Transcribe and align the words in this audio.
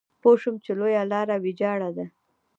پوه 0.21 0.35
شوم 0.41 0.55
چې 0.65 0.71
لویه 0.79 1.03
لار 1.11 1.27
ويجاړه 1.43 1.89
ده. 1.97 2.05